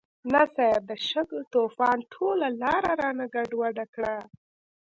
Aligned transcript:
نه 0.33 0.43
صيب، 0.55 0.81
د 0.89 0.91
شګو 1.09 1.39
طوفان 1.53 1.97
ټوله 2.13 2.47
لاره 2.61 2.91
رانه 3.01 3.25
ګډوډه 3.33 3.85
کړه. 3.95 4.17